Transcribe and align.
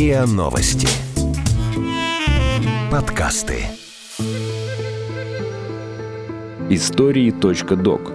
РИА 0.00 0.24
Новости. 0.24 0.88
Подкасты. 2.90 3.66
Истории.док. 6.70 8.12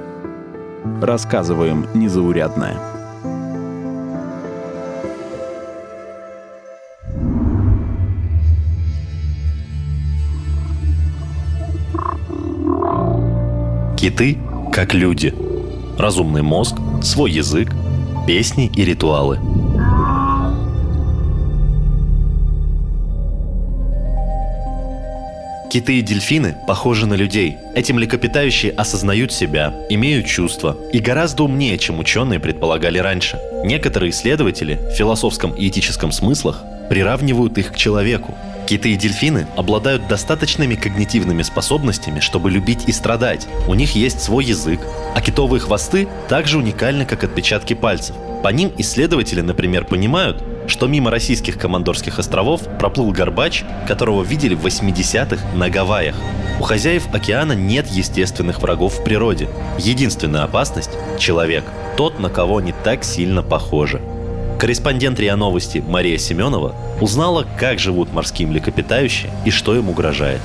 Рассказываем 1.00 1.86
незаурядное. 1.94 2.76
Киты 13.95 14.39
как 14.73 14.95
люди. 14.95 15.36
Разумный 15.99 16.41
мозг, 16.41 16.77
свой 17.04 17.29
язык, 17.29 17.71
песни 18.25 18.71
и 18.75 18.83
ритуалы. 18.83 19.55
Киты 25.75 25.99
и 25.99 26.02
дельфины 26.02 26.55
похожи 26.65 27.05
на 27.05 27.15
людей. 27.15 27.57
Эти 27.75 27.91
млекопитающие 27.91 28.71
осознают 28.71 29.34
себя, 29.34 29.73
имеют 29.89 30.25
чувства 30.25 30.77
и 30.93 30.99
гораздо 30.99 31.43
умнее, 31.43 31.77
чем 31.77 31.99
ученые 31.99 32.39
предполагали 32.39 32.98
раньше. 32.98 33.38
Некоторые 33.65 34.11
исследователи 34.11 34.79
в 34.89 34.95
философском 34.95 35.51
и 35.51 35.67
этическом 35.67 36.13
смыслах 36.13 36.63
приравнивают 36.89 37.57
их 37.57 37.73
к 37.73 37.75
человеку. 37.75 38.38
Киты 38.67 38.93
и 38.93 38.95
дельфины 38.95 39.48
обладают 39.57 40.07
достаточными 40.07 40.75
когнитивными 40.75 41.41
способностями, 41.41 42.21
чтобы 42.21 42.51
любить 42.51 42.87
и 42.87 42.93
страдать. 42.93 43.45
У 43.67 43.73
них 43.73 43.95
есть 43.95 44.21
свой 44.21 44.45
язык, 44.45 44.79
а 45.13 45.20
китовые 45.20 45.59
хвосты 45.59 46.07
также 46.29 46.57
уникальны, 46.57 47.05
как 47.05 47.26
отпечатки 47.26 47.73
пальцев. 47.73 48.15
По 48.43 48.48
ним 48.48 48.71
исследователи, 48.77 49.41
например, 49.41 49.84
понимают, 49.84 50.41
что 50.68 50.88
мимо 50.88 51.12
российских 51.12 51.58
Командорских 51.58 52.20
островов 52.20 52.62
проплыл 52.80 53.12
горбач, 53.12 53.63
которого 53.88 54.24
видели 54.24 54.55
в 54.55 54.66
80-х 54.66 55.46
на 55.55 55.70
Гавайях. 55.70 56.16
У 56.60 56.63
хозяев 56.63 57.13
океана 57.13 57.54
нет 57.54 57.88
естественных 57.88 58.62
врагов 58.62 58.99
в 58.99 59.04
природе. 59.04 59.49
Единственная 59.77 60.44
опасность– 60.44 60.91
человек. 61.20 61.66
Тот, 61.98 62.20
на 62.20 62.30
кого 62.30 62.57
они 62.57 62.74
так 62.84 63.04
сильно 63.04 63.44
похожи. 63.44 64.02
Корреспондент 64.59 65.19
РИА 65.19 65.35
Новости 65.35 65.84
Мария 65.85 66.18
Семенова 66.18 66.75
узнала, 67.02 67.46
как 67.59 67.78
живут 67.78 68.13
морские 68.13 68.47
млекопитающие 68.47 69.29
и 69.44 69.52
что 69.52 69.75
им 69.75 69.90
угрожает. 69.90 70.40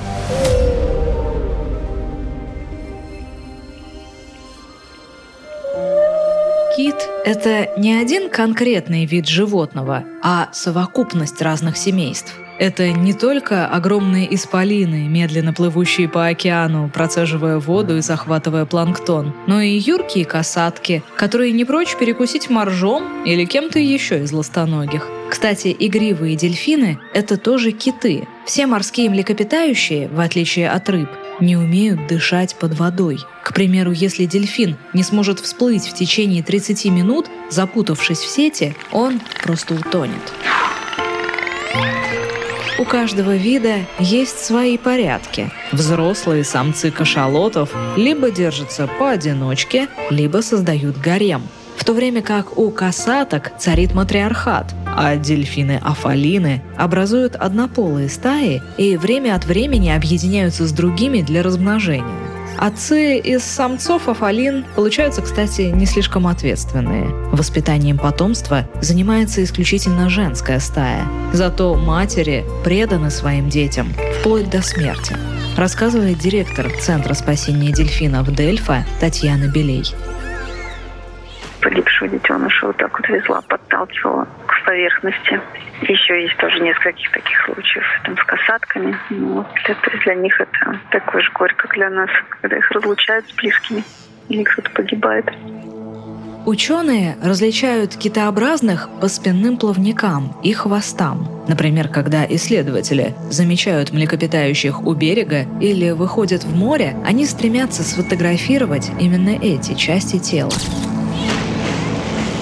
Кит– 6.75 6.95
это 7.25 7.69
не 7.77 7.93
один 7.93 8.29
конкретный 8.29 9.05
вид 9.05 9.27
животного, 9.27 10.05
а 10.23 10.47
совокупность 10.53 11.41
разных 11.41 11.75
семейств. 11.75 12.33
Это 12.59 12.91
не 12.91 13.13
только 13.13 13.67
огромные 13.67 14.33
исполины, 14.35 15.07
медленно 15.09 15.51
плывущие 15.51 16.07
по 16.07 16.27
океану, 16.27 16.89
процеживая 16.93 17.57
воду 17.57 17.97
и 17.97 18.01
захватывая 18.01 18.65
планктон, 18.65 19.33
но 19.47 19.59
и 19.59 19.77
юркие 19.77 20.23
касатки, 20.23 21.03
которые 21.17 21.51
не 21.51 21.65
прочь 21.65 21.97
перекусить 21.97 22.49
моржом 22.49 23.25
или 23.25 23.43
кем-то 23.43 23.79
еще 23.79 24.23
из 24.23 24.31
ластоногих. 24.31 25.09
Кстати, 25.29 25.75
игривые 25.77 26.35
дельфины– 26.35 26.99
это 27.13 27.37
тоже 27.37 27.71
киты. 27.71 28.27
Все 28.45 28.65
морские 28.65 29.09
млекопитающие, 29.09 30.07
в 30.07 30.19
отличие 30.19 30.69
от 30.69 30.89
рыб, 30.89 31.09
не 31.39 31.57
умеют 31.57 32.07
дышать 32.07 32.55
под 32.55 32.73
водой. 32.73 33.19
К 33.43 33.53
примеру, 33.53 33.91
если 33.91 34.25
дельфин 34.25 34.77
не 34.93 35.03
сможет 35.03 35.39
всплыть 35.39 35.87
в 35.87 35.93
течение 35.93 36.43
30 36.43 36.85
минут, 36.85 37.27
запутавшись 37.49 38.19
в 38.19 38.27
сети, 38.27 38.75
он 38.91 39.19
просто 39.43 39.75
утонет. 39.75 40.33
У 42.79 42.83
каждого 42.83 43.35
вида 43.35 43.85
есть 43.99 44.39
свои 44.39 44.77
порядки. 44.77 45.51
Взрослые 45.71 46.43
самцы 46.43 46.89
кашалотов 46.89 47.71
либо 47.95 48.31
держатся 48.31 48.89
поодиночке, 48.99 49.87
либо 50.09 50.41
создают 50.41 50.97
гарем. 50.97 51.43
В 51.75 51.83
то 51.83 51.93
время 51.93 52.21
как 52.21 52.57
у 52.57 52.69
касаток 52.69 53.51
царит 53.57 53.93
матриархат, 53.93 54.73
а 54.85 55.15
дельфины-афалины 55.15 56.61
образуют 56.77 57.35
однополые 57.35 58.09
стаи 58.09 58.61
и 58.77 58.97
время 58.97 59.35
от 59.35 59.45
времени 59.45 59.89
объединяются 59.89 60.67
с 60.67 60.71
другими 60.71 61.21
для 61.21 61.43
размножения. 61.43 62.31
Отцы 62.57 63.17
из 63.17 63.43
самцов 63.43 64.07
афалин 64.07 64.65
получаются, 64.75 65.23
кстати, 65.23 65.61
не 65.61 65.87
слишком 65.87 66.27
ответственные. 66.27 67.07
Воспитанием 67.31 67.97
потомства 67.97 68.67
занимается 68.81 69.43
исключительно 69.43 70.09
женская 70.09 70.59
стая. 70.59 71.07
Зато 71.33 71.73
матери 71.73 72.45
преданы 72.63 73.09
своим 73.09 73.49
детям, 73.49 73.91
вплоть 74.19 74.49
до 74.49 74.61
смерти. 74.61 75.17
Рассказывает 75.57 76.19
директор 76.19 76.69
Центра 76.79 77.15
спасения 77.15 77.71
дельфинов 77.71 78.31
Дельфа 78.33 78.85
Татьяна 78.99 79.47
Белей 79.47 79.85
погибшего 81.61 82.09
детеныша 82.09 82.67
вот 82.67 82.77
так 82.77 82.91
вот 82.99 83.07
везла, 83.09 83.41
подталкивала 83.41 84.27
к 84.47 84.65
поверхности. 84.65 85.39
Еще 85.81 86.23
есть 86.23 86.37
тоже 86.37 86.59
нескольких 86.59 87.11
таких 87.11 87.45
случаев 87.45 87.85
там, 88.03 88.17
с 88.17 88.23
касатками. 88.23 88.97
Ну, 89.09 89.45
это, 89.65 89.97
для 90.03 90.15
них 90.15 90.39
это 90.39 90.79
такое 90.91 91.21
же 91.21 91.31
горе, 91.31 91.53
как 91.55 91.73
для 91.73 91.89
нас, 91.89 92.09
когда 92.41 92.57
их 92.57 92.69
разлучают 92.71 93.27
с 93.27 93.33
близкими 93.33 93.83
или 94.29 94.43
кто-то 94.43 94.69
погибает. 94.71 95.25
Ученые 96.45 97.17
различают 97.21 97.95
китообразных 97.95 98.89
по 98.99 99.07
спинным 99.07 99.57
плавникам 99.57 100.35
и 100.41 100.53
хвостам. 100.53 101.43
Например, 101.47 101.87
когда 101.87 102.25
исследователи 102.25 103.13
замечают 103.29 103.91
млекопитающих 103.91 104.81
у 104.81 104.93
берега 104.95 105.45
или 105.59 105.91
выходят 105.91 106.43
в 106.43 106.55
море, 106.55 106.95
они 107.05 107.25
стремятся 107.25 107.83
сфотографировать 107.83 108.89
именно 108.99 109.37
эти 109.39 109.75
части 109.75 110.17
тела. 110.17 110.51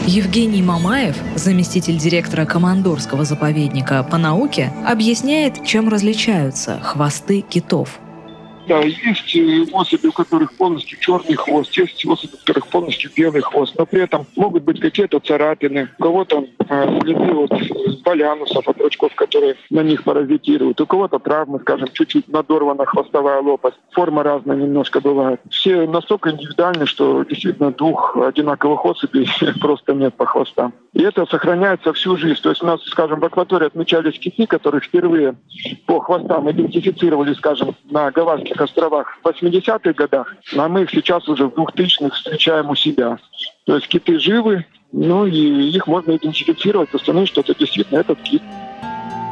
Евгений 0.08 0.62
Мамаев, 0.62 1.16
заместитель 1.36 1.98
директора 1.98 2.46
Командорского 2.46 3.26
заповедника 3.26 4.04
по 4.04 4.18
науке, 4.18 4.74
объясняет, 4.86 5.66
чем 5.66 5.90
различаются 5.90 6.80
хвосты 6.82 7.42
китов– 7.42 8.00
да, 8.69 8.81
есть 8.81 9.35
э, 9.35 9.66
особи, 9.74 10.07
у 10.07 10.12
которых 10.12 10.53
полностью 10.53 11.00
черный 11.00 11.35
хвост, 11.35 11.75
есть 11.75 12.06
особи, 12.06 12.34
у 12.35 12.38
которых 12.38 12.68
полностью 12.68 13.12
белый 13.16 13.41
хвост, 13.41 13.74
но 13.78 13.85
при 13.88 14.03
этом 14.03 14.28
могут 14.35 14.63
быть 14.63 14.80
какие-то 14.80 15.19
царапины, 15.19 15.90
у 15.97 16.03
кого-то 16.03 16.46
э, 16.69 17.00
следы 17.02 17.34
от 17.34 17.52
балянусов, 18.03 18.68
от 18.68 18.79
рачков, 18.79 19.16
которые 19.16 19.56
на 19.72 19.81
них 19.81 20.03
паразитируют, 20.03 20.79
у 20.79 20.85
кого-то 20.85 21.18
травмы, 21.18 21.59
скажем, 21.59 21.90
чуть-чуть 21.91 22.28
надорвана 22.28 22.85
хвостовая 22.85 23.41
лопасть, 23.41 23.78
форма 23.91 24.22
разная 24.22 24.58
немножко 24.58 25.02
бывает. 25.02 25.41
Все 25.50 25.88
настолько 25.88 26.29
индивидуальны, 26.29 26.85
что 26.85 27.24
действительно 27.24 27.72
двух 27.72 28.16
одинаковых 28.18 28.85
особей 28.85 29.28
просто 29.62 29.94
нет 29.94 30.13
по 30.13 30.28
хвостам. 30.28 30.74
И 30.94 31.03
это 31.03 31.25
сохраняется 31.25 31.94
всю 31.94 32.18
жизнь. 32.18 32.41
То 32.41 32.50
есть 32.50 32.63
у 32.63 32.66
нас, 32.66 32.81
скажем, 32.85 33.19
в 33.19 33.25
акватории 33.25 33.68
отмечались 33.68 34.18
киты, 34.19 34.47
которые 34.47 34.81
впервые 34.81 35.35
по 35.85 36.00
хвостам 36.00 36.50
идентифицировали, 36.50 37.34
скажем, 37.34 37.75
на 37.90 38.12
Гавайских 38.12 38.59
Каймановых 38.59 38.62
островах 38.62 39.18
в 39.24 39.28
80-х 39.28 39.94
годах, 39.94 40.36
а 40.56 40.68
мы 40.68 40.84
их 40.84 40.92
сейчас 40.92 41.28
уже 41.28 41.47
в 41.47 41.53
2000-х 41.53 42.16
встречаем 42.16 42.70
у 42.70 42.75
себя. 42.75 43.18
То 43.66 43.75
есть 43.75 43.88
киты 43.88 44.20
живы, 44.20 44.66
ну 44.92 45.25
и 45.25 45.70
их 45.70 45.88
можно 45.88 46.16
идентифицировать, 46.16 46.94
установить, 46.94 47.30
что 47.30 47.42
это 47.42 47.56
действительно 47.56 48.00
этот 48.00 48.20
кит. 48.22 48.42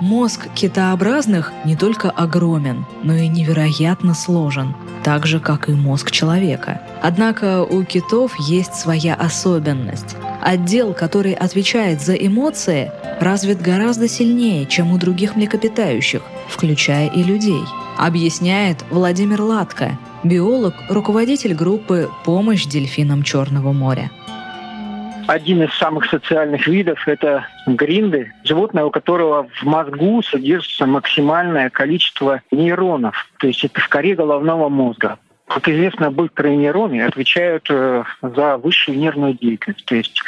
Мозг 0.02 0.48
китообразных 0.54 1.52
не 1.66 1.76
только 1.76 2.10
огромен, 2.10 2.86
но 3.04 3.16
и 3.16 3.28
невероятно 3.28 4.14
сложен, 4.14 4.76
так 5.04 5.26
же, 5.26 5.40
как 5.40 5.70
и 5.70 5.72
мозг 5.72 6.12
человека. 6.12 6.82
Однако 7.02 7.64
у 7.64 7.84
китов 7.84 8.34
есть 8.40 8.76
своя 8.76 9.16
особенность. 9.16 10.16
Отдел, 10.42 10.94
который 10.94 11.34
отвечает 11.34 12.02
за 12.02 12.14
эмоции, 12.14 12.92
развит 13.20 13.62
гораздо 13.62 14.08
сильнее, 14.08 14.66
чем 14.68 14.92
у 14.92 14.98
других 14.98 15.36
млекопитающих, 15.36 16.22
включая 16.48 17.10
и 17.10 17.24
людей– 17.24 17.64
объясняет 17.98 18.86
Владимир 18.92 19.42
Латко, 19.42 19.98
биолог, 20.24 20.76
руководитель 20.90 21.54
группы 21.54 22.10
«Помощь 22.24 22.66
дельфинам 22.66 23.24
Черного 23.24 23.74
моря». 23.74 24.12
Один 25.28 25.62
из 25.62 25.74
самых 25.74 26.06
социальных 26.06 26.68
видов– 26.68 27.00
это 27.06 27.46
гринды, 27.66 28.32
животное, 28.46 28.86
у 28.86 28.92
которого 28.92 29.50
в 29.60 29.64
мозгу 29.64 30.22
содержится 30.24 30.86
максимальное 30.86 31.70
количество 31.70 32.42
нейронов, 32.50 33.28
то 33.38 33.48
есть 33.48 33.66
это 33.66 33.82
в 33.82 33.90
коре 33.90 34.16
головного 34.16 34.70
мозга. 34.70 35.20
Как 35.48 35.68
известно, 35.68 36.12
быстрые 36.12 36.56
нейроны 36.56 37.02
отвечают 37.02 37.68
э, 37.70 38.04
за 38.22 38.58
высшую 38.58 38.98
нервную 38.98 39.34
деятельность, 39.34 39.86
то 39.86 39.96
есть 39.96 40.22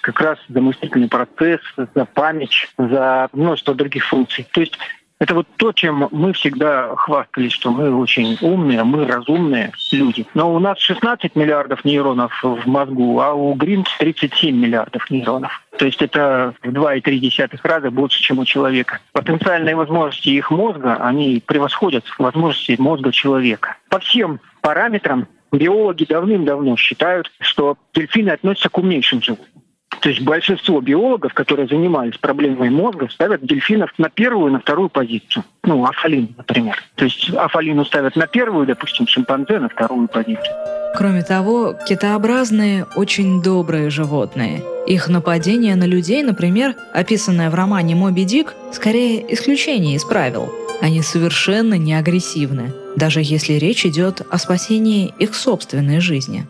как 0.00 0.20
раз 0.20 0.38
за 0.48 0.60
мыслительный 0.62 1.08
процесс, 1.08 1.60
за 1.76 2.04
память, 2.06 2.68
за 2.78 3.28
множество 3.32 3.74
других 3.74 4.06
функций. 4.06 4.46
То 4.52 4.60
есть 4.60 4.78
это 5.20 5.34
вот 5.34 5.46
то, 5.56 5.72
чем 5.72 6.08
мы 6.12 6.32
всегда 6.32 6.94
хвастались, 6.96 7.52
что 7.52 7.70
мы 7.70 7.94
очень 7.94 8.38
умные, 8.40 8.84
мы 8.84 9.06
разумные 9.06 9.72
люди. 9.90 10.26
Но 10.34 10.54
у 10.54 10.58
нас 10.58 10.78
16 10.78 11.34
миллиардов 11.34 11.84
нейронов 11.84 12.32
в 12.42 12.66
мозгу, 12.66 13.20
а 13.20 13.34
у 13.34 13.54
Гринс 13.54 13.88
37 13.98 14.56
миллиардов 14.56 15.10
нейронов. 15.10 15.62
То 15.76 15.86
есть 15.86 16.02
это 16.02 16.54
в 16.62 16.68
2,3 16.68 17.60
раза 17.62 17.90
больше, 17.90 18.20
чем 18.20 18.38
у 18.38 18.44
человека. 18.44 19.00
Потенциальные 19.12 19.74
возможности 19.74 20.28
их 20.28 20.50
мозга, 20.50 20.96
они 20.96 21.42
превосходят 21.44 22.04
возможности 22.18 22.76
мозга 22.78 23.12
человека. 23.12 23.76
По 23.88 23.98
всем 23.98 24.40
параметрам 24.60 25.26
биологи 25.50 26.04
давным-давно 26.04 26.76
считают, 26.76 27.30
что 27.40 27.76
дельфины 27.94 28.30
относятся 28.30 28.68
к 28.68 28.78
умнейшим 28.78 29.22
животным. 29.22 29.62
То 30.00 30.10
есть 30.10 30.22
большинство 30.22 30.80
биологов, 30.80 31.34
которые 31.34 31.66
занимались 31.66 32.16
проблемой 32.18 32.70
мозга, 32.70 33.08
ставят 33.10 33.44
дельфинов 33.44 33.92
на 33.98 34.08
первую 34.08 34.48
и 34.48 34.52
на 34.52 34.60
вторую 34.60 34.88
позицию. 34.88 35.44
Ну, 35.64 35.84
афалин, 35.84 36.28
например. 36.36 36.82
То 36.94 37.04
есть 37.04 37.30
афалину 37.30 37.84
ставят 37.84 38.16
на 38.16 38.26
первую, 38.26 38.66
допустим, 38.66 39.06
шимпанзе 39.06 39.58
на 39.58 39.68
вторую 39.68 40.08
позицию. 40.08 40.54
Кроме 40.94 41.22
того, 41.22 41.74
китообразные 41.86 42.86
очень 42.96 43.42
добрые 43.42 43.90
животные. 43.90 44.62
Их 44.86 45.08
нападение 45.08 45.76
на 45.76 45.84
людей, 45.84 46.22
например, 46.22 46.74
описанное 46.94 47.50
в 47.50 47.54
романе 47.54 47.94
«Моби 47.94 48.24
Дик», 48.24 48.54
скорее 48.72 49.32
исключение 49.34 49.96
из 49.96 50.04
правил. 50.04 50.50
Они 50.80 51.02
совершенно 51.02 51.74
не 51.74 51.94
агрессивны, 51.94 52.72
даже 52.96 53.20
если 53.22 53.54
речь 53.54 53.84
идет 53.84 54.22
о 54.30 54.38
спасении 54.38 55.12
их 55.18 55.34
собственной 55.34 56.00
жизни 56.00 56.46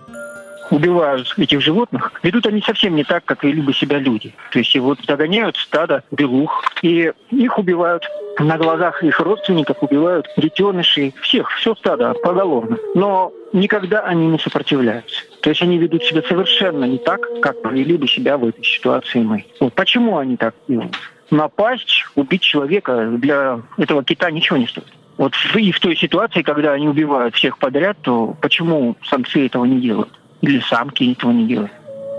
убивают 0.71 1.33
этих 1.37 1.61
животных, 1.61 2.13
ведут 2.23 2.47
они 2.47 2.61
совсем 2.63 2.95
не 2.95 3.05
так, 3.05 3.25
как 3.25 3.45
вели 3.45 3.61
бы 3.61 3.73
себя 3.73 3.99
люди. 3.99 4.35
То 4.53 4.59
есть 4.59 4.77
вот 4.77 4.99
загоняют 5.07 5.57
стадо 5.57 6.03
белух, 6.11 6.65
и 6.83 7.13
их 7.31 7.59
убивают 7.59 8.05
на 8.39 8.57
глазах 8.57 9.03
их 9.03 9.19
родственников, 9.21 9.79
убивают 9.81 10.27
детенышей, 10.37 11.15
всех, 11.23 11.51
все 11.51 11.75
стадо 11.75 12.15
поголовно. 12.15 12.77
Но 12.95 13.33
никогда 13.53 14.01
они 14.01 14.27
не 14.27 14.39
сопротивляются. 14.39 15.23
То 15.43 15.51
есть 15.51 15.63
они 15.63 15.79
ведут 15.79 16.05
себя 16.05 16.23
совершенно 16.23 16.85
не 16.85 16.99
так, 16.99 17.21
как 17.41 17.57
вели 17.73 17.97
бы 17.97 18.07
себя 18.07 18.37
в 18.37 18.47
этой 18.47 18.65
ситуации 18.65 19.21
мы. 19.21 19.45
Вот 19.61 19.75
почему 19.75 20.19
они 20.19 20.37
так 20.37 20.55
делают? 20.67 20.97
Напасть, 21.31 22.05
убить 22.15 22.43
человека 22.43 23.11
для 23.19 23.61
этого 23.77 24.03
кита 24.03 24.31
ничего 24.31 24.57
не 24.57 24.67
стоит. 24.67 24.87
Вот 25.19 25.35
и 25.57 25.73
в 25.73 25.81
той 25.81 25.97
ситуации, 25.97 26.43
когда 26.43 26.73
они 26.73 26.89
убивают 26.89 27.35
всех 27.35 27.59
подряд, 27.59 27.99
то 28.03 28.37
почему 28.41 28.97
самцы 29.03 29.47
этого 29.47 29.65
не 29.65 29.81
делают? 29.81 30.18
Или 30.41 30.61
самки 30.61 31.13
этого 31.13 31.33
не 31.33 31.47
делают? 31.47 31.73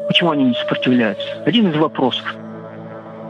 Почему 0.07 0.31
они 0.31 0.45
не 0.45 0.54
сопротивляются? 0.54 1.44
Один 1.45 1.69
из 1.69 1.75
вопросов. 1.77 2.25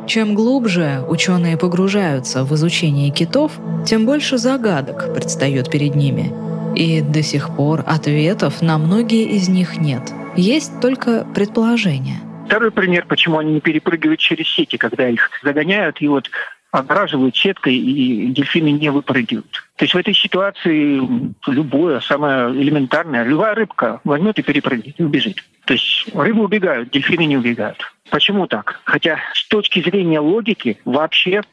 Чем 0.08 0.34
глубже 0.34 1.04
ученые 1.08 1.58
погружаются 1.58 2.44
в 2.44 2.56
изучение 2.56 3.12
китов, 3.12 3.52
тем 3.86 4.06
больше 4.06 4.38
загадок 4.38 5.14
предстает 5.14 5.70
перед 5.70 5.94
ними. 5.94 6.32
И 6.76 7.02
до 7.02 7.22
сих 7.22 7.56
пор 7.56 7.84
ответов 7.86 8.62
на 8.62 8.78
многие 8.78 9.26
из 9.26 9.50
них 9.50 9.78
нет. 9.78 10.02
Есть 10.36 10.80
только 10.82 11.28
предположения. 11.36 12.22
Второй 12.48 12.72
пример, 12.72 13.06
почему 13.08 13.38
они 13.38 13.54
не 13.54 13.60
перепрыгивают 13.60 14.20
через 14.20 14.48
сети, 14.48 14.78
когда 14.78 15.08
их 15.08 15.30
загоняют, 15.44 16.02
и 16.02 16.08
вот 16.08 16.32
огораживают 16.72 17.36
сеткой, 17.36 17.76
и 17.76 18.28
дельфины 18.28 18.72
не 18.72 18.90
выпрыгивают. 18.90 19.69
То 19.80 19.86
есть 19.86 19.94
в 19.94 19.98
этой 19.98 20.14
ситуации 20.14 21.00
любое, 21.48 22.02
самое 22.02 22.52
элементарное, 22.52 23.24
любая 23.24 23.56
рыбка 23.56 24.02
возьмет 24.04 24.38
и 24.38 24.42
перепрыгнет, 24.42 25.00
и 25.00 25.04
убежит. 25.04 25.38
То 25.64 25.72
есть 25.72 26.14
рыбы 26.14 26.44
убегают, 26.44 26.92
дельфины 26.92 27.24
не 27.24 27.38
убегают. 27.38 27.78
Почему 28.10 28.46
так? 28.46 28.82
Хотя 28.84 29.20
с 29.34 29.48
точки 29.48 29.82
зрения 29.82 30.20
логики 30.20 30.82
вообще 30.84 31.44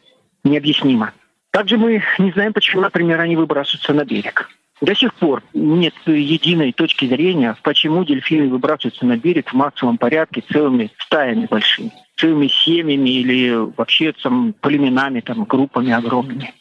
необъяснимо. 0.42 1.12
Также 1.52 1.78
мы 1.78 2.02
не 2.18 2.32
знаем, 2.32 2.52
почему, 2.52 2.82
например, 2.82 3.20
они 3.20 3.36
выбрасываются 3.36 3.94
на 3.94 4.04
берег. 4.04 4.50
До 4.80 4.92
сих 4.96 5.14
пор 5.14 5.44
нет 5.54 5.94
единой 6.04 6.72
точки 6.72 7.06
зрения, 7.06 7.56
почему 7.62 8.04
дельфины 8.04 8.48
выбрасываются 8.48 9.06
на 9.06 9.16
берег 9.16 9.50
в 9.50 9.54
массовом 9.54 9.98
порядке 9.98 10.42
целыми 10.50 10.90
стаями 10.98 11.46
большими 11.48 11.92
целыми 12.16 12.48
семьями 12.48 13.10
или 13.10 13.50
вообще 13.76 14.12
там, 14.12 14.54
племенами, 14.54 15.20
там, 15.20 15.44
группами 15.44 15.92
огромными. 15.92 16.54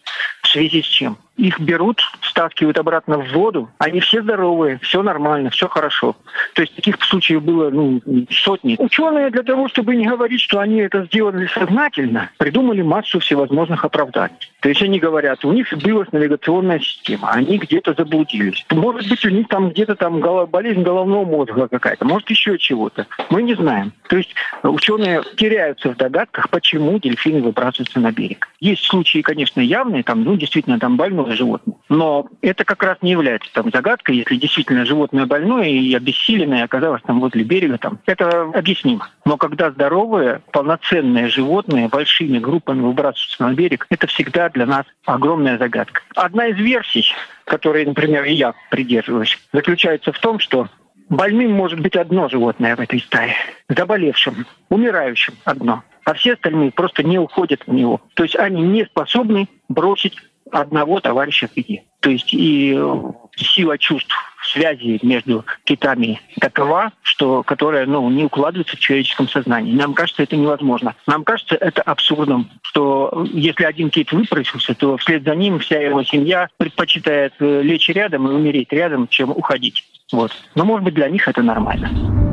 В 0.44 0.48
связи 0.48 0.82
с 0.82 0.86
чем? 0.86 1.18
Их 1.38 1.60
берут, 1.60 2.02
стаскивают 2.22 2.78
обратно 2.78 3.20
в 3.20 3.32
воду, 3.34 3.70
они 3.78 4.00
все 4.00 4.22
здоровые, 4.22 4.80
все 4.82 5.04
нормально, 5.04 5.50
все 5.50 5.68
хорошо. 5.68 6.16
То 6.54 6.62
есть 6.62 6.76
таких 6.76 7.02
случаев 7.04 7.44
было 7.44 7.70
ну, 7.70 8.02
сотни. 8.30 8.76
Ученые 8.80 9.30
для 9.30 9.44
того, 9.44 9.68
чтобы 9.68 9.96
не 9.96 10.08
говорить, 10.08 10.42
что 10.42 10.60
они 10.60 10.80
это 10.80 11.04
сделали 11.06 11.48
сознательно, 11.48 12.30
придумали 12.38 12.82
массу 12.82 13.20
всевозможных 13.20 13.84
оправданий. 13.84 14.36
То 14.62 14.70
есть 14.70 14.82
они 14.82 15.00
говорят, 15.00 15.44
у 15.46 15.52
них 15.52 15.70
сбилась 15.70 16.12
навигационная 16.12 16.80
система, 16.80 17.32
они 17.32 17.58
где-то 17.58 17.94
заблудились. 17.94 18.66
Может 18.72 19.10
быть, 19.10 19.26
у 19.26 19.30
них 19.30 19.48
там 19.48 19.70
где-то 19.70 19.96
там 19.96 20.20
болезнь 20.50 20.82
головного 20.82 21.26
мозга 21.26 21.68
какая-то, 21.68 22.06
может 22.06 22.30
еще 22.30 22.58
чего-то. 22.58 23.06
Мы 23.30 23.44
не 23.44 23.56
знаем. 23.56 23.92
То 24.10 24.18
есть 24.18 24.34
ученые 24.64 25.22
теряются 25.36 25.90
в 25.90 25.98
догадках, 25.98 26.50
почему 26.50 26.98
дельфины 27.00 27.42
выбрасываются 27.42 28.00
на 28.00 28.12
берег. 28.12 28.48
Есть 28.60 28.86
случаи, 28.86 29.22
конечно, 29.22 29.60
явные, 29.60 30.04
там, 30.04 30.24
ну, 30.24 30.36
действительно, 30.36 30.80
там 30.80 30.98
больной 30.98 31.25
больное 31.25 31.36
животное. 31.36 31.75
Но 31.89 32.27
это 32.42 32.63
как 32.63 32.83
раз 32.83 32.98
не 33.01 33.12
является 33.12 33.51
там 33.54 33.72
загадкой, 33.72 34.18
если 34.18 34.36
действительно 34.36 34.86
животное 34.86 35.25
больное 35.25 35.69
и 35.69 35.94
обессиленное 35.94 36.63
оказалось 36.63 37.01
там 37.04 37.19
возле 37.19 37.44
берега, 37.44 37.77
там, 37.77 38.00
это 38.06 38.44
объяснимо. 38.54 39.10
Но 39.25 39.38
когда 39.38 39.72
здоровые, 39.72 40.42
полноценные 40.51 41.27
животные 41.27 41.89
большими 41.89 42.39
группами 42.39 42.81
выбрасываются 42.81 43.44
на 43.44 43.54
берег, 43.54 43.86
это 43.89 44.07
всегда 44.07 44.50
для 44.50 44.66
нас 44.66 44.86
огромная 45.06 45.57
загадка. 45.57 46.01
Одна 46.16 46.48
из 46.48 46.57
версий, 46.57 47.06
которой, 47.45 47.86
например, 47.86 48.24
и 48.24 48.33
я 48.33 48.54
придерживаюсь, 48.69 49.38
заключается 49.51 50.12
в 50.12 50.19
том, 50.19 50.39
что 50.39 50.68
больным 51.10 51.51
может 51.51 51.80
быть 51.80 51.95
одно 51.95 52.30
животное 52.30 52.75
в 52.75 52.80
этой 52.80 53.00
стае, 53.00 53.36
заболевшим, 53.69 54.45
умирающим 54.69 55.36
одно 55.44 55.83
а 56.06 56.13
все 56.13 56.33
остальные 56.33 56.72
просто 56.72 57.04
не 57.04 57.18
уходят 57.18 57.63
в 57.66 57.74
него. 57.74 58.00
То 58.13 58.24
есть 58.24 58.36
они 58.36 58.62
не 58.62 58.86
способны 58.86 59.50
бросить 59.68 60.16
одного 60.52 61.00
товарища 61.00 61.48
в 61.48 61.56
беде. 61.56 61.84
То 62.00 62.10
есть 62.10 62.34
и 62.34 62.76
э, 62.78 63.02
сила 63.36 63.78
чувств, 63.78 64.16
связи 64.46 65.00
между 65.02 65.44
китами 65.64 66.22
такова, 66.40 66.92
что, 67.02 67.44
которая 67.44 67.86
ну, 67.86 68.10
не 68.10 68.26
укладывается 68.26 68.78
в 68.78 68.80
человеческом 68.80 69.28
сознании. 69.28 69.74
Нам 69.74 69.94
кажется, 69.94 70.24
это 70.24 70.38
невозможно. 70.38 70.96
Нам 71.08 71.24
кажется 71.24 71.56
это 71.56 71.82
абсурдом, 71.82 72.50
что 72.62 73.26
если 73.34 73.64
один 73.64 73.90
кит 73.90 74.12
выпросился, 74.12 74.76
то 74.76 74.98
вслед 74.98 75.24
за 75.24 75.36
ним 75.36 75.60
вся 75.60 75.80
его 75.80 76.04
семья 76.04 76.48
предпочитает 76.58 77.34
э, 77.40 77.62
лечь 77.62 77.90
рядом 77.90 78.28
и 78.28 78.34
умереть 78.34 78.72
рядом, 78.72 79.08
чем 79.08 79.32
уходить. 79.32 79.84
Вот. 80.12 80.32
Но, 80.54 80.66
может 80.66 80.86
быть, 80.86 80.94
для 80.94 81.10
них 81.10 81.28
это 81.28 81.42
нормально. 81.42 82.25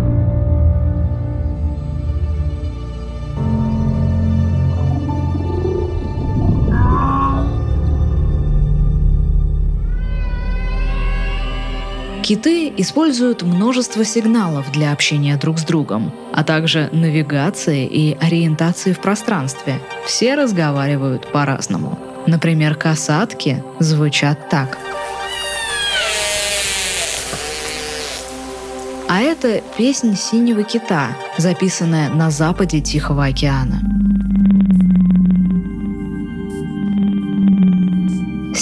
Киты 12.22 12.72
используют 12.76 13.42
множество 13.42 14.04
сигналов 14.04 14.70
для 14.70 14.92
общения 14.92 15.36
друг 15.36 15.58
с 15.58 15.64
другом, 15.64 16.12
а 16.32 16.44
также 16.44 16.88
навигации 16.92 17.84
и 17.84 18.16
ориентации 18.20 18.92
в 18.92 19.00
пространстве. 19.00 19.80
Все 20.06 20.36
разговаривают 20.36 21.30
по-разному. 21.32 21.98
Например, 22.28 22.76
касатки 22.76 23.64
звучат 23.80 24.48
так. 24.48 24.78
А 29.08 29.20
это 29.20 29.60
песнь 29.76 30.16
синего 30.16 30.62
кита, 30.62 31.08
записанная 31.38 32.08
на 32.08 32.30
западе 32.30 32.80
Тихого 32.80 33.24
океана. 33.24 33.80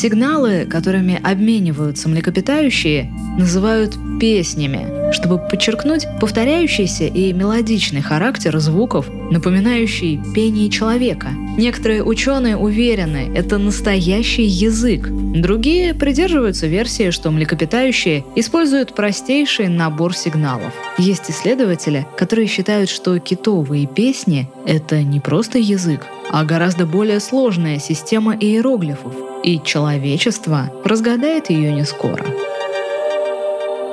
Сигналы, 0.00 0.64
которыми 0.64 1.20
обмениваются 1.22 2.08
млекопитающие, 2.08 3.12
называют 3.36 3.98
песнями, 4.18 5.12
чтобы 5.12 5.36
подчеркнуть 5.36 6.06
повторяющийся 6.18 7.04
и 7.04 7.34
мелодичный 7.34 8.00
характер 8.00 8.58
звуков, 8.60 9.10
напоминающий 9.30 10.18
пение 10.34 10.70
человека. 10.70 11.28
Некоторые 11.58 12.02
ученые 12.02 12.56
уверены, 12.56 13.30
это 13.34 13.58
настоящий 13.58 14.44
язык. 14.44 15.06
Другие 15.10 15.92
придерживаются 15.92 16.66
версии, 16.66 17.10
что 17.10 17.30
млекопитающие 17.30 18.24
используют 18.36 18.94
простейший 18.94 19.68
набор 19.68 20.16
сигналов. 20.16 20.72
Есть 20.96 21.30
исследователи, 21.30 22.06
которые 22.16 22.46
считают, 22.46 22.88
что 22.88 23.18
китовые 23.18 23.86
песни— 23.86 24.48
это 24.64 25.02
не 25.02 25.20
просто 25.20 25.58
язык, 25.58 26.06
а 26.32 26.42
гораздо 26.46 26.86
более 26.86 27.20
сложная 27.20 27.78
система 27.78 28.34
иероглифов, 28.34 29.12
и 29.42 29.60
человечество 29.62 30.70
разгадает 30.84 31.50
ее 31.50 31.72
не 31.72 31.84
скоро. 31.84 32.24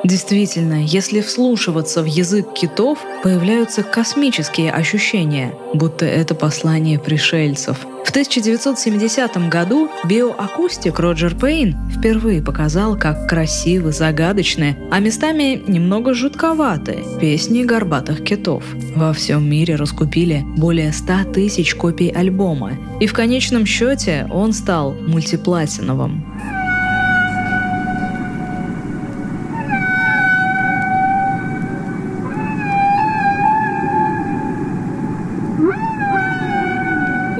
Действительно, 0.08 0.86
если 0.86 1.20
вслушиваться 1.20 2.02
в 2.02 2.06
язык 2.06 2.54
китов, 2.54 2.98
появляются 3.24 3.84
космические 3.84 4.72
ощущения, 4.72 5.54
будто 5.74 6.06
это 6.06 6.34
послание 6.34 6.98
пришельцев. 6.98 7.86
В 8.06 8.10
1970 8.10 9.50
году 9.50 9.90
биоакустик 10.06 10.98
Роджер 10.98 11.36
Пейн 11.36 11.76
впервые 11.92 12.42
показал, 12.42 12.98
как 12.98 13.28
красивы, 13.28 13.92
загадочные, 13.92 14.78
а 14.92 15.00
местами 15.00 15.62
немного 15.68 16.14
жутковатые 16.14 17.04
песни 17.20 17.64
горбатых 17.64 18.24
китов. 18.24 18.64
Во 18.96 19.12
всем 19.12 19.50
мире 19.50 19.76
раскупили 19.76 20.46
более 20.56 20.94
100 20.94 21.34
тысяч 21.34 21.76
копий 21.76 22.12
альбома, 22.12 22.78
и 23.02 23.08
в 23.08 23.14
конечном 23.14 23.66
счете 23.66 24.26
он 24.32 24.54
стал 24.54 24.94
мультиплатиновым. 24.94 26.57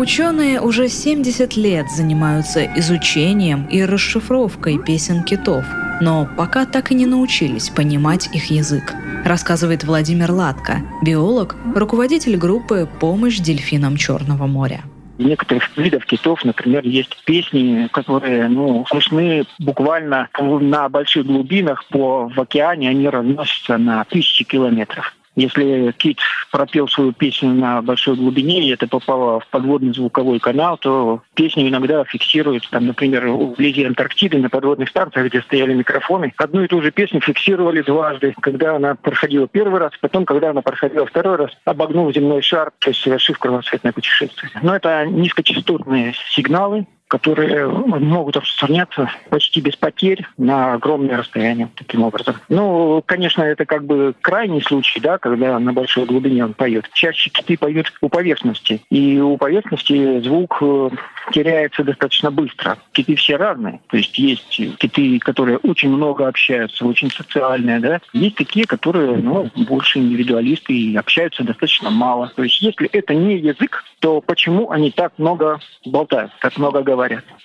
Ученые 0.08 0.62
уже 0.62 0.88
70 0.88 1.58
лет 1.58 1.92
занимаются 1.92 2.66
изучением 2.78 3.66
и 3.66 3.84
расшифровкой 3.84 4.82
песен 4.82 5.22
китов, 5.22 5.66
но 6.00 6.26
пока 6.38 6.66
так 6.66 6.94
и 6.94 6.96
не 6.96 7.06
научились 7.06 7.70
понимать 7.70 8.30
их 8.34 8.46
язык, 8.46 8.96
рассказывает 9.26 9.84
Владимир 9.84 10.32
Латко, 10.32 10.78
биолог, 11.04 11.58
руководитель 11.76 12.38
группы 12.38 12.88
«Помощь 13.02 13.40
дельфинам 13.40 13.98
Черного 13.98 14.48
моря». 14.48 14.80
У 15.18 15.24
некоторых 15.24 15.76
видов 15.76 16.06
китов, 16.06 16.46
например, 16.46 16.86
есть 16.86 17.26
песни, 17.26 17.90
которые 17.92 18.48
ну, 18.48 18.86
слышны 18.88 19.44
буквально 19.60 20.30
на 20.40 20.88
больших 20.88 21.26
глубинах 21.26 21.84
по 21.90 22.30
в 22.34 22.40
океане, 22.40 22.92
они 22.92 23.10
разносятся 23.10 23.78
на 23.78 24.06
тысячи 24.06 24.46
километров. 24.46 25.18
Если 25.38 25.92
кит 25.92 26.20
пропел 26.52 26.88
свою 26.88 27.12
песню 27.12 27.50
на 27.52 27.84
большой 27.84 28.16
глубине, 28.16 28.60
и 28.60 28.74
это 28.74 28.88
попало 28.88 29.40
в 29.40 29.48
подводный 29.50 29.94
звуковой 29.94 30.40
канал, 30.40 30.80
то 30.80 31.22
песню 31.36 31.70
иногда 31.70 32.04
фиксируют, 32.06 32.68
там, 32.72 32.88
например, 32.88 33.28
вблизи 33.28 33.84
Антарктиды 33.84 34.40
на 34.40 34.50
подводных 34.50 34.90
станциях, 34.90 35.28
где 35.28 35.42
стояли 35.44 35.76
микрофоны. 35.76 36.34
Одну 36.38 36.64
и 36.64 36.68
ту 36.68 36.82
же 36.82 36.90
песню 36.90 37.22
фиксировали 37.22 37.84
дважды, 37.84 38.34
когда 38.42 38.78
она 38.78 38.96
проходила 38.96 39.48
первый 39.48 39.80
раз, 39.80 39.92
потом, 40.02 40.26
когда 40.26 40.50
она 40.50 40.64
проходила 40.64 41.06
второй 41.06 41.36
раз, 41.36 41.52
обогнув 41.66 42.16
земной 42.16 42.42
шар, 42.42 42.72
то 42.80 42.90
есть 42.90 43.02
совершив 43.02 43.38
кругосветное 43.38 43.92
путешествие. 43.92 44.50
Но 44.64 44.76
это 44.76 45.06
низкочастотные 45.06 46.16
сигналы, 46.32 46.88
которые 47.08 47.68
могут 47.68 48.38
распространяться 48.38 49.10
почти 49.30 49.62
без 49.62 49.76
потерь 49.76 50.26
на 50.38 50.74
огромное 50.74 51.18
расстояние 51.18 51.70
таким 51.76 52.04
образом. 52.04 52.36
Ну, 52.50 53.02
конечно, 53.06 53.44
это 53.44 53.66
как 53.66 53.86
бы 53.86 54.14
крайний 54.22 54.62
случай, 54.62 55.00
да, 55.00 55.18
когда 55.18 55.58
на 55.60 55.74
большой 55.74 56.06
глубине 56.06 56.44
он 56.44 56.54
поет. 56.54 56.90
Чаще 56.94 57.30
киты 57.30 57.58
поют 57.58 57.92
у 58.02 58.10
поверхности, 58.10 58.82
и 58.90 59.20
у 59.20 59.38
поверхности 59.38 60.20
звук 60.22 60.58
э, 60.62 60.90
теряется 61.32 61.84
достаточно 61.84 62.32
быстро. 62.32 62.78
Киты 62.92 63.16
все 63.16 63.38
разные. 63.38 63.80
То 63.88 63.98
есть 63.98 64.18
есть 64.18 64.78
киты, 64.78 65.20
которые 65.20 65.58
очень 65.58 65.90
много 65.90 66.28
общаются, 66.28 66.86
очень 66.86 67.10
социальные, 67.10 67.80
да. 67.80 68.02
Есть 68.14 68.36
такие, 68.36 68.66
которые, 68.66 69.18
ну, 69.18 69.50
больше 69.56 70.00
индивидуалисты 70.00 70.74
и 70.74 70.96
общаются 70.98 71.44
достаточно 71.44 71.90
мало. 71.90 72.32
То 72.36 72.44
есть 72.44 72.62
если 72.62 72.88
это 72.90 73.14
не 73.14 73.38
язык, 73.38 73.84
то 74.00 74.22
почему 74.22 74.72
они 74.72 74.92
так 74.92 75.14
много 75.18 75.60
болтают, 75.86 76.32
так 76.42 76.58
много 76.58 76.82
говорят? 76.82 76.97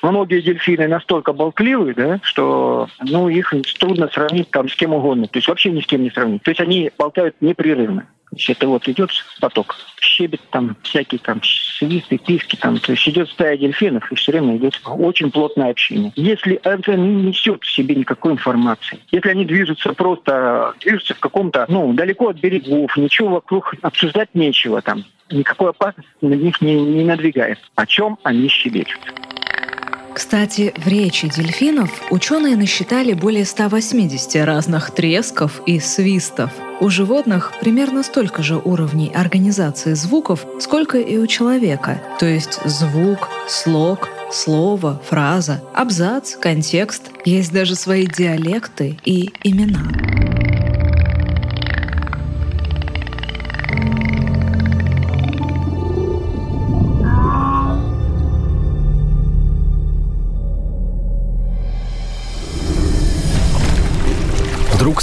Многие 0.03 0.41
дельфины 0.41 0.89
настолько 0.89 1.33
болтливые, 1.33 1.95
да, 1.95 2.21
что 2.23 2.89
ну, 3.01 3.29
их 3.29 3.53
трудно 3.79 4.09
сравнить 4.13 4.51
там 4.51 4.69
с 4.69 4.75
кем 4.75 4.95
угодно. 4.95 5.27
То 5.27 5.39
есть 5.39 5.49
вообще 5.49 5.71
ни 5.71 5.81
с 5.81 5.87
кем 5.87 6.03
не 6.03 6.11
сравнить. 6.11 6.43
То 6.43 6.51
есть 6.51 6.61
они 6.61 6.91
болтают 6.99 7.37
непрерывно. 7.41 8.07
Это 8.49 8.67
вот 8.67 8.89
идет 8.89 9.11
поток, 9.41 9.77
щебет 10.01 10.41
там, 10.51 10.77
всякие 10.83 11.19
там 11.19 11.41
свисты, 11.43 12.19
писки 12.19 12.57
там. 12.57 12.79
То 12.79 12.93
есть 12.93 13.07
идет 13.09 13.29
стая 13.29 13.57
дельфинов, 13.57 14.11
и 14.11 14.15
все 14.15 14.33
время 14.33 14.57
идет 14.57 14.81
очень 14.85 15.31
плотное 15.31 15.71
общение. 15.71 16.13
Если 16.17 16.55
это 16.63 16.95
не 16.97 17.25
несет 17.25 17.63
в 17.63 17.71
себе 17.71 17.95
никакой 17.95 18.33
информации, 18.33 18.99
если 19.11 19.29
они 19.31 19.45
движутся 19.45 19.93
просто, 19.93 20.75
движутся 20.81 21.15
в 21.15 21.21
каком-то, 21.21 21.67
ну, 21.69 21.93
далеко 21.93 22.29
от 22.29 22.39
берегов, 22.41 22.97
ничего 22.97 23.29
вокруг 23.29 23.75
обсуждать 23.83 24.31
нечего 24.35 24.81
там, 24.81 25.05
никакой 25.31 25.71
опасности 25.71 26.11
на 26.21 26.35
них 26.35 26.61
не, 26.61 26.81
не 26.81 27.05
надвигает. 27.05 27.59
О 27.75 27.87
чем 27.87 28.19
они 28.23 28.49
щебечут? 28.49 29.01
Кстати, 30.15 30.75
в 30.77 30.87
речи 30.87 31.29
дельфинов 31.29 31.91
ученые 32.11 32.57
насчитали 32.57 33.15
более 33.15 33.45
180 33.45 34.45
разных 34.45 34.91
тресков 34.91 35.63
и 35.67 35.81
свистов. 35.81 36.51
У 36.81 36.91
животных 36.91 37.53
примерно 37.61 38.03
столько 38.03 38.43
же 38.43 38.57
уровней 38.57 39.11
организации 39.15 39.95
звуков, 39.95 40.47
сколько 40.61 40.99
и 40.99 41.17
у 41.17 41.27
человека. 41.27 42.03
То 42.19 42.27
есть 42.27 42.61
звук, 42.65 43.29
слог, 43.49 44.09
слово, 44.31 45.01
фраза, 45.09 45.63
абзац, 45.75 46.37
контекст. 46.37 47.11
Есть 47.25 47.53
даже 47.53 47.75
свои 47.75 48.07
диалекты 48.07 48.99
и 49.05 49.31
имена. 49.45 50.22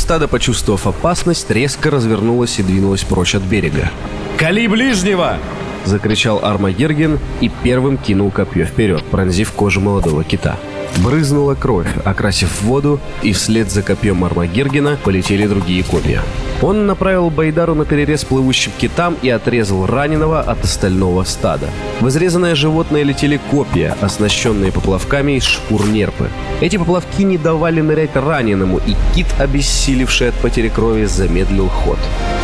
Стадо, 0.09 0.27
почувствовав 0.27 0.87
опасность, 0.87 1.51
резко 1.51 1.91
развернулось 1.91 2.57
и 2.59 2.63
двинулось 2.63 3.03
прочь 3.03 3.35
от 3.35 3.43
берега. 3.43 3.91
«Кали 4.37 4.65
ближнего!»— 4.67 5.37
закричал 5.85 6.39
Армагерген 6.43 7.19
и 7.41 7.51
первым 7.63 7.95
кинул 7.97 8.31
копье 8.31 8.65
вперед, 8.65 9.03
пронзив 9.03 9.51
кожу 9.51 9.81
молодого 9.81 10.23
кита. 10.23 10.57
Брызнула 10.97 11.53
кровь, 11.53 11.89
окрасив 12.05 12.63
воду, 12.63 12.99
и 13.21 13.33
вслед 13.33 13.69
за 13.69 13.83
копьем 13.83 14.23
Армагергена 14.23 14.97
полетели 15.03 15.45
другие 15.45 15.83
копья. 15.83 16.23
Он 16.61 16.85
направил 16.85 17.29
Байдару 17.29 17.73
на 17.73 17.85
перерез 17.85 18.25
плывущим 18.25 18.71
китам 18.77 19.15
и 19.21 19.29
отрезал 19.29 19.85
раненого 19.85 20.41
от 20.41 20.63
остального 20.63 21.23
стада. 21.23 21.69
В 22.01 22.09
изрезанное 22.09 22.55
животное 22.55 23.03
летели 23.03 23.39
копья, 23.49 23.95
оснащенные 24.01 24.71
поплавками 24.71 25.33
из 25.37 25.43
шкур 25.43 25.87
нерпы. 25.87 26.29
Эти 26.59 26.75
поплавки 26.77 27.21
не 27.21 27.37
давали 27.37 27.79
нырять 27.79 28.15
раненому, 28.15 28.79
и 28.85 28.95
кит, 29.15 29.27
обессилевший 29.39 30.29
от 30.29 30.35
потери 30.35 30.67
крови, 30.67 31.05
замедлил 31.05 31.69
ход. 31.69 31.99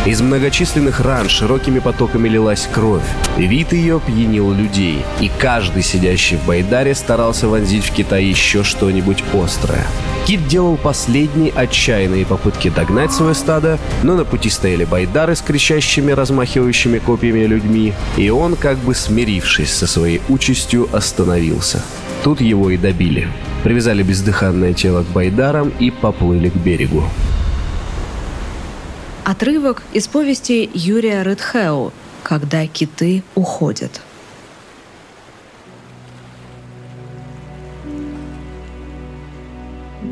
Из 0.06 0.20
многочисленных 0.22 1.00
ран 1.00 1.28
широкими 1.28 1.80
потоками 1.80 2.28
лилась 2.28 2.68
кровь. 2.72 3.02
Вид 3.36 3.72
ее 3.72 4.00
пьянил 4.00 4.52
людей, 4.52 5.04
и 5.20 5.30
каждый, 5.38 5.82
сидящий 5.82 6.38
в 6.38 6.46
Байдаре, 6.46 6.94
старался 6.94 7.48
вонзить 7.48 7.84
в 7.84 7.92
кита 7.92 8.16
еще 8.16 8.62
что-нибудь 8.62 9.22
острое. 9.34 9.84
Кит 10.26 10.48
делал 10.48 10.76
последние 10.76 11.52
отчаянные 11.52 12.26
попытки 12.26 12.68
догнать 12.68 13.12
свое 13.12 13.34
стадо, 13.34 13.78
но 14.06 14.14
на 14.14 14.24
пути 14.24 14.50
стояли 14.50 14.84
байдары 14.84 15.34
с 15.34 15.42
кричащими, 15.42 16.12
размахивающими 16.12 16.98
копьями 16.98 17.44
людьми, 17.44 17.92
и 18.16 18.30
он, 18.30 18.54
как 18.54 18.78
бы 18.78 18.94
смирившись 18.94 19.72
со 19.72 19.88
своей 19.88 20.22
участью, 20.28 20.88
остановился. 20.92 21.82
Тут 22.22 22.40
его 22.40 22.70
и 22.70 22.76
добили. 22.76 23.26
Привязали 23.64 24.04
бездыханное 24.04 24.74
тело 24.74 25.02
к 25.02 25.08
байдарам 25.08 25.72
и 25.80 25.90
поплыли 25.90 26.50
к 26.50 26.54
берегу. 26.54 27.02
Отрывок 29.24 29.82
из 29.92 30.06
повести 30.06 30.70
Юрия 30.72 31.24
Редхеу 31.24 31.92
«Когда 32.22 32.64
киты 32.68 33.24
уходят». 33.34 34.00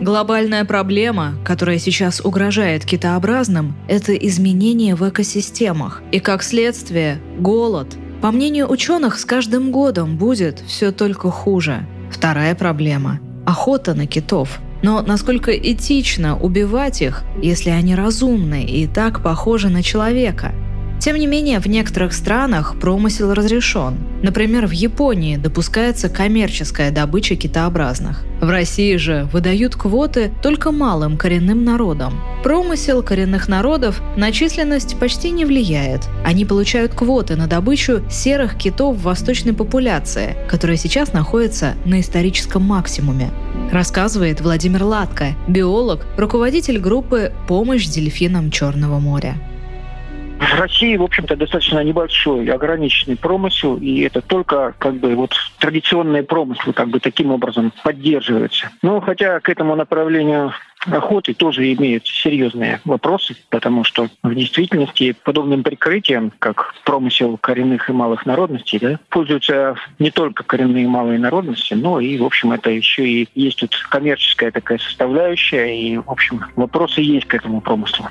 Глобальная 0.05 0.67
проблема, 0.67 1.33
которая 1.47 1.79
сейчас 1.79 2.21
угрожает 2.21 2.85
китообразным, 2.85 3.75
это 3.89 4.15
изменения 4.15 4.97
в 4.97 5.09
экосистемах 5.09 6.03
и, 6.13 6.21
как 6.21 6.43
следствие, 6.43 7.23
голод. 7.39 7.97
По 8.21 8.31
мнению 8.31 8.71
ученых, 8.71 9.19
с 9.19 9.25
каждым 9.25 9.71
годом 9.71 10.19
будет 10.19 10.63
все 10.67 10.93
только 10.93 11.31
хуже. 11.31 11.87
Вторая 12.11 12.55
проблема– 12.55 13.19
охота 13.47 13.95
на 13.95 14.07
китов. 14.07 14.59
Но 14.83 15.01
насколько 15.01 15.51
этично 15.53 16.39
убивать 16.39 17.01
их, 17.01 17.23
если 17.43 17.71
они 17.71 17.95
разумны 17.95 18.63
и 18.63 18.87
так 18.87 19.23
похожи 19.23 19.71
на 19.71 19.83
человека– 19.83 20.53
тем 21.05 21.17
не 21.17 21.27
менее, 21.27 21.61
в 21.61 21.67
некоторых 21.67 22.15
странах 22.15 22.77
промысел 22.81 23.35
разрешен. 23.35 23.99
Например, 24.23 24.67
в 24.67 24.71
Японии 24.71 25.37
допускается 25.37 26.09
коммерческая 26.09 26.91
добыча 26.91 27.37
китообразных. 27.37 28.25
В 28.41 28.49
России 28.49 28.97
же 28.97 29.29
выдают 29.31 29.77
квоты 29.77 30.33
только 30.43 30.73
малым 30.73 31.19
коренным 31.19 31.63
народам. 31.63 32.15
Промысел 32.43 33.03
коренных 33.03 33.49
народов 33.49 34.01
на 34.17 34.33
численность 34.33 34.99
почти 34.99 35.31
не 35.31 35.45
влияет. 35.45 36.09
Они 36.25 36.47
получают 36.47 36.95
квоты 36.95 37.37
на 37.37 37.49
добычу 37.49 38.03
серых 38.11 38.57
китов 38.57 38.97
в 38.97 39.03
восточной 39.03 39.53
популяции, 39.53 40.35
которая 40.49 40.79
сейчас 40.79 41.13
находится 41.13 41.75
на 41.85 42.01
историческом 42.01 42.63
максимуме. 42.63 43.31
рассказывает 43.71 44.41
Владимир 44.41 44.85
Латко, 44.85 45.35
биолог, 45.49 46.07
руководитель 46.17 46.79
группы 46.79 47.31
«Помощь 47.47 47.89
дельфинам 47.89 48.51
Черного 48.51 48.99
моря». 49.01 49.37
В 50.45 50.61
России, 50.61 50.97
в 50.97 51.03
общем-то, 51.03 51.37
достаточно 51.37 51.83
небольшой, 51.83 52.47
ограниченный 52.49 53.17
промысел, 53.17 53.77
и 53.77 54.01
это 54.01 54.21
только 54.21 54.75
как 54.79 54.95
бы 54.97 55.15
вот 55.15 55.35
традиционные 55.59 56.23
промыслы 56.23 56.75
как 56.75 56.89
бы 56.89 57.01
таким 57.01 57.31
образом 57.31 57.73
поддерживаются. 57.83 58.71
Но 58.83 59.01
хотя 59.01 59.41
к 59.41 59.49
этому 59.49 59.75
направлению 59.75 60.53
охоты 60.87 61.33
тоже 61.33 61.73
имеют 61.73 62.07
серьезные 62.07 62.81
вопросы, 62.85 63.37
потому 63.49 63.85
что 63.85 64.09
в 64.23 64.35
действительности 64.35 65.17
подобным 65.25 65.63
прикрытием, 65.63 66.31
как 66.39 66.75
промысел 66.85 67.39
коренных 67.39 67.89
и 67.89 67.93
малых 67.93 68.27
народностей, 68.27 68.79
да, 68.79 68.99
пользуются 69.09 69.77
не 69.99 70.11
только 70.11 70.45
коренные 70.45 70.85
и 70.85 70.89
малые 70.89 71.19
народности, 71.19 71.73
но 71.73 72.01
и, 72.01 72.19
в 72.19 72.25
общем, 72.25 72.53
это 72.53 72.71
еще 72.71 73.09
и 73.09 73.29
есть 73.35 73.61
тут 73.61 73.75
коммерческая 73.89 74.51
такая 74.51 74.79
составляющая, 74.79 75.75
и, 75.75 75.97
в 75.97 76.11
общем, 76.11 76.45
вопросы 76.55 77.01
есть 77.01 77.27
к 77.27 77.35
этому 77.35 77.63
промыслу. 77.63 78.09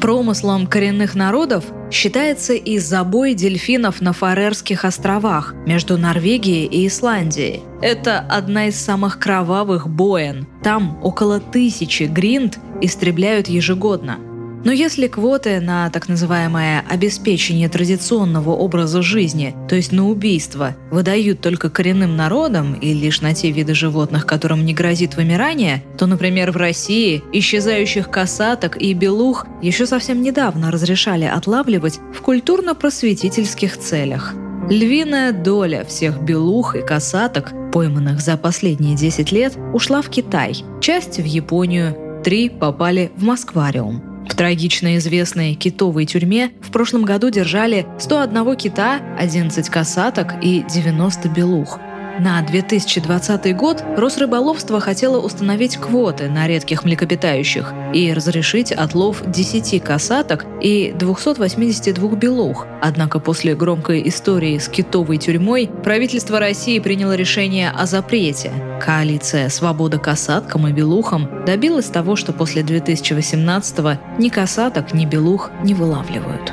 Промыслом 0.00 0.66
коренных 0.66 1.14
народов 1.14 1.64
считается 1.90 2.54
и 2.54 2.78
забой 2.78 3.34
дельфинов 3.34 4.00
на 4.00 4.12
Фарерских 4.12 4.84
островах 4.84 5.54
между 5.66 5.98
Норвегией 5.98 6.66
и 6.66 6.86
Исландией. 6.86 7.62
Это 7.80 8.18
одна 8.18 8.68
из 8.68 8.76
самых 8.76 9.18
кровавых 9.18 9.88
боен. 9.88 10.46
Там 10.62 10.98
около 11.02 11.38
тысячи 11.40 12.04
гринд 12.04 12.58
истребляют 12.80 13.48
ежегодно– 13.48 14.18
но 14.64 14.70
если 14.70 15.08
квоты 15.08 15.60
на 15.60 15.90
так 15.90 16.08
называемое 16.08 16.84
обеспечение 16.88 17.68
традиционного 17.68 18.50
образа 18.50 19.02
жизни, 19.02 19.54
то 19.68 19.74
есть 19.74 19.92
на 19.92 20.08
убийство, 20.08 20.76
выдают 20.90 21.40
только 21.40 21.68
коренным 21.68 22.16
народам 22.16 22.74
и 22.74 22.92
лишь 22.92 23.20
на 23.20 23.34
те 23.34 23.50
виды 23.50 23.74
животных, 23.74 24.26
которым 24.26 24.64
не 24.64 24.72
грозит 24.72 25.16
вымирание, 25.16 25.82
то, 25.98 26.06
например, 26.06 26.52
в 26.52 26.56
России 26.56 27.22
исчезающих 27.32 28.08
касаток 28.10 28.80
и 28.80 28.94
белух 28.94 29.46
еще 29.60 29.86
совсем 29.86 30.22
недавно 30.22 30.70
разрешали 30.70 31.24
отлавливать 31.24 31.98
в 32.14 32.20
культурно-просветительских 32.22 33.78
целях. 33.78 34.34
Львиная 34.70 35.32
доля 35.32 35.84
всех 35.84 36.22
белух 36.22 36.76
и 36.76 36.82
касаток, 36.82 37.52
пойманных 37.72 38.20
за 38.20 38.36
последние 38.36 38.94
10 38.94 39.32
лет, 39.32 39.54
ушла 39.72 40.02
в 40.02 40.08
Китай, 40.08 40.54
часть 40.80 41.18
в 41.18 41.24
Японию, 41.24 42.22
три 42.22 42.48
попали 42.48 43.10
в 43.16 43.24
Москвариум– 43.24 44.04
в 44.28 44.34
трагично 44.34 44.96
известной 44.96 45.54
китовой 45.54 46.06
тюрьме 46.06 46.52
в 46.60 46.70
прошлом 46.70 47.04
году 47.04 47.30
держали 47.30 47.86
101 47.98 48.56
кита, 48.56 49.00
11 49.18 49.68
касаток 49.68 50.34
и 50.42 50.64
90 50.68 51.28
белух– 51.28 51.78
на 52.18 52.42
2020 52.42 53.56
год 53.56 53.82
Росрыболовство 53.96 54.80
хотело 54.80 55.18
установить 55.18 55.76
квоты 55.76 56.28
на 56.28 56.46
редких 56.46 56.84
млекопитающих 56.84 57.72
и 57.94 58.12
разрешить 58.12 58.72
отлов 58.72 59.22
10 59.26 59.82
касаток 59.82 60.44
и 60.60 60.92
282 60.96 62.16
белух. 62.16 62.66
Однако 62.80 63.18
после 63.18 63.54
громкой 63.54 64.06
истории 64.08 64.58
с 64.58 64.68
китовой 64.68 65.18
тюрьмой 65.18 65.70
правительство 65.82 66.38
России 66.38 66.78
приняло 66.78 67.14
решение 67.14 67.70
о 67.70 67.86
запрете. 67.86 68.52
Коалиция 68.80 69.48
«Свобода 69.48 69.98
касаткам 69.98 70.66
и 70.68 70.72
белухам» 70.72 71.44
добилась 71.46 71.86
того, 71.86 72.16
что 72.16 72.32
после 72.32 72.62
2018 72.62 74.18
ни 74.18 74.28
касаток, 74.28 74.92
ни 74.92 75.06
белух 75.06 75.50
не 75.62 75.74
вылавливают. 75.74 76.52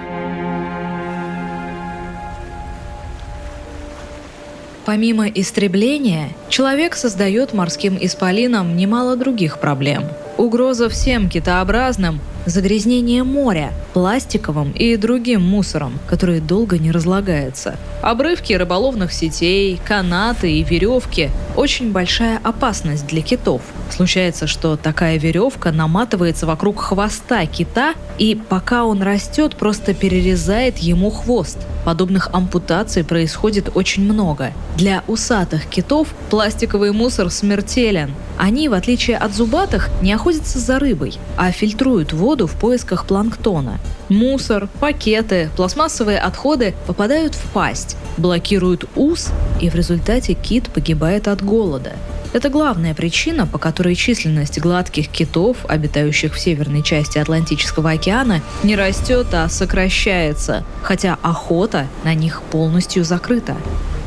Помимо 4.90 5.28
истребления, 5.28 6.30
человек 6.50 6.96
создает 6.96 7.54
морским 7.54 7.96
исполинам 8.02 8.76
немало 8.76 9.16
других 9.16 9.60
проблем. 9.60 10.06
Угроза 10.36 10.90
всем 10.90 11.30
китообразным– 11.30 12.20
загрязнение 12.48 13.24
моря 13.24 13.72
пластиковым 13.94 14.72
и 14.72 14.96
другим 14.96 15.44
мусором, 15.44 16.00
который 16.08 16.40
долго 16.40 16.80
не 16.80 16.90
разлагается. 16.90 17.78
Обрывки 18.02 18.54
рыболовных 18.54 19.14
сетей, 19.14 19.80
канаты 19.86 20.54
и 20.54 20.64
веревки– 20.64 21.30
очень 21.56 21.92
большая 21.92 22.40
опасность 22.44 23.06
для 23.06 23.22
китов. 23.22 23.62
Случается, 23.90 24.48
что 24.48 24.78
такая 24.78 25.18
веревка 25.18 25.72
наматывается 25.72 26.46
вокруг 26.46 26.80
хвоста 26.80 27.46
кита, 27.46 27.94
и 28.18 28.36
пока 28.36 28.86
он 28.86 29.02
растет, 29.02 29.56
просто 29.56 29.94
перерезает 29.94 30.78
ему 30.78 31.10
хвост– 31.10 31.58
Подобных 31.86 32.30
ампутаций 32.34 33.04
происходит 33.04 33.72
очень 33.74 34.04
много. 34.04 34.52
Для 34.78 35.04
усатых 35.08 35.66
китов 35.66 36.10
пластиковый 36.30 36.92
мусор 36.92 37.30
смертелен. 37.30 38.14
Они, 38.38 38.70
в 38.70 38.74
отличие 38.74 39.18
от 39.18 39.34
зубатых, 39.34 39.90
не 40.02 40.14
охотятся 40.14 40.60
за 40.60 40.80
рыбой, 40.80 41.18
а 41.38 41.52
фильтруют 41.52 42.14
воду 42.14 42.48
в 42.48 42.54
поисках 42.54 43.06
планктона. 43.06 43.80
Мусор, 44.10 44.68
пакеты, 44.80 45.50
пластмассовые 45.56 46.20
отходы 46.20 46.76
попадают 46.86 47.36
в 47.36 47.44
пасть, 47.52 47.96
блокируют 48.18 48.86
ус, 48.96 49.30
и 49.62 49.70
в 49.70 49.76
результате 49.76 50.34
кит 50.34 50.70
погибает 50.70 51.28
от 51.28 51.44
голода. 51.44 51.94
Это 52.32 52.50
главная 52.50 52.94
причина, 52.94 53.48
по 53.48 53.58
которой 53.58 53.96
численность 53.96 54.60
гладких 54.60 55.08
китов, 55.08 55.66
обитающих 55.68 56.36
в 56.36 56.40
северной 56.40 56.84
части 56.84 57.18
Атлантического 57.18 57.92
океана, 57.92 58.42
не 58.64 58.76
растет, 58.76 59.28
а 59.34 59.50
сокращается, 59.50 60.64
хотя 60.84 61.18
охота 61.24 61.88
на 62.04 62.14
них 62.14 62.44
полностью 62.52 63.04
закрыта 63.04 63.56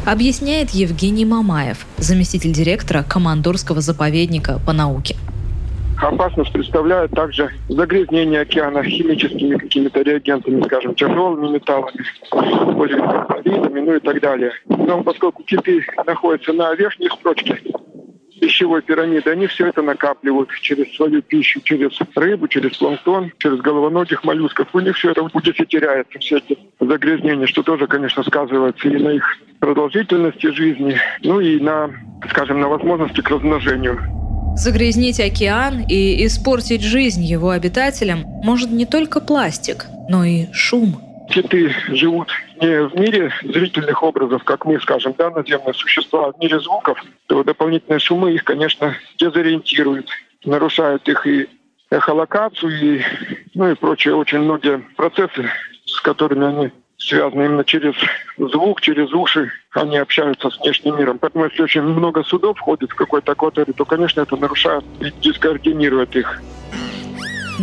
объясняет 0.05 0.71
Евгений 0.71 1.25
Мамаев, 1.25 1.87
заместитель 1.99 2.53
директора 2.53 3.03
Командорского 3.03 3.81
заповедника 3.81 4.61
по 4.65 4.73
науке. 4.73 5.17
Опасность 6.01 6.53
представляет 6.53 7.13
также 7.13 7.51
загрязнение 7.69 8.41
океана 8.41 8.83
химическими 8.83 9.57
какими-то 9.57 10.03
реагентами, 10.03 10.61
скажем, 10.65 10.95
тяжелыми 10.97 11.55
металлами, 11.55 12.05
полиграфовидами, 12.31 13.81
ну 13.81 13.95
и 13.95 14.01
так 14.01 14.21
далее. 14.21 14.51
Но 14.67 15.03
поскольку 15.03 15.45
киты 15.45 15.85
находятся 16.05 16.53
на 16.53 16.75
верхней 16.75 17.09
строчке 17.09 17.61
пищевой 18.43 18.83
пирамиды, 18.83 19.31
они 19.31 19.47
все 19.47 19.69
это 19.69 19.83
накапливают 19.83 20.51
через 20.61 20.93
свою 20.97 21.23
пищу, 21.23 21.61
через 21.63 21.97
рыбу, 22.17 22.49
через 22.49 22.77
планктон, 22.77 23.31
через 23.39 23.61
головоногих 23.61 24.25
моллюсков. 24.25 24.67
У 24.73 24.81
них 24.81 24.97
все 24.97 25.13
это 25.13 25.23
удесятеряется, 25.23 26.19
все 26.19 26.39
эти 26.39 26.59
загрязнения, 26.81 27.47
что 27.47 27.63
тоже, 27.63 27.87
конечно, 27.87 28.25
сказывается 28.25 28.89
и 28.89 28.99
на 28.99 29.11
их 29.11 29.25
продолжительности 29.61 30.49
жизни, 30.49 30.97
ну 31.23 31.39
и 31.39 31.61
на, 31.61 31.91
скажем, 32.31 32.59
на 32.59 32.67
возможности 32.67 33.21
к 33.21 33.31
размножению. 33.31 34.01
Загрязнить 34.57 35.21
океан 35.21 35.85
и 35.89 36.27
испортить 36.27 36.83
жизнь 36.83 37.23
его 37.23 37.51
обитателям 37.51 38.25
может 38.43 38.71
не 38.73 38.87
только 38.87 39.21
пластик, 39.21 39.87
но 40.09 40.25
и 40.25 40.47
шум– 40.53 41.01
киты 41.29 41.75
живут 41.89 42.31
не 42.61 42.87
в 42.87 42.95
мире 42.95 43.33
зрительных 43.43 44.03
образов, 44.03 44.45
как 44.45 44.65
мы, 44.65 44.81
скажем, 44.81 45.15
да, 45.17 45.31
наземные 45.31 45.75
существа, 45.75 46.27
а 46.27 46.33
в 46.33 46.39
мире 46.41 46.61
звуков, 46.61 46.99
то 47.27 47.43
дополнительные 47.43 47.99
шумы 47.99 48.33
их, 48.33 48.45
конечно, 48.45 48.95
дезориентируют, 49.19 50.09
нарушают 50.45 51.09
их 51.09 51.27
и 51.27 51.49
эхолокацию, 51.91 52.73
и, 52.81 53.03
ну 53.55 53.71
и 53.71 53.75
прочие 53.75 54.15
очень 54.15 54.41
многие 54.41 54.79
процессы, 54.97 55.49
с 55.85 56.01
которыми 56.01 56.47
они 56.47 56.71
связаны 56.97 57.45
именно 57.45 57.65
через 57.65 57.95
звук, 58.39 58.81
через 58.81 59.13
уши, 59.13 59.51
они 59.73 59.99
общаются 59.99 60.51
с 60.51 60.59
внешним 60.61 60.99
миром. 60.99 61.19
Поэтому 61.19 61.45
если 61.45 61.63
очень 61.63 61.83
много 61.83 62.23
судов 62.23 62.59
входит 62.59 62.91
в 62.91 62.95
какой-то 62.95 63.33
акваторий, 63.33 63.73
то, 63.73 63.85
конечно, 63.85 64.21
это 64.21 64.37
нарушает 64.37 64.85
и 65.01 65.11
дискоординирует 65.21 66.15
их. 66.17 66.41